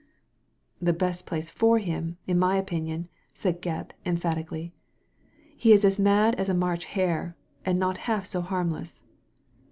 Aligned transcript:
"The 0.79 0.93
best 0.93 1.27
place 1.27 1.51
for 1.51 1.77
him, 1.77 2.17
in 2.25 2.39
my 2.39 2.57
opinion/* 2.57 3.07
said 3.35 3.61
Gebb, 3.61 3.91
emphatically. 4.03 4.73
''He 5.59 5.73
is 5.75 5.85
as 5.85 5.99
mad 5.99 6.33
as 6.39 6.49
a 6.49 6.55
March 6.55 6.85
hare, 6.85 7.35
and 7.63 7.77
not 7.77 7.99
half 8.09 8.25
so 8.25 8.41
harmless. 8.41 9.03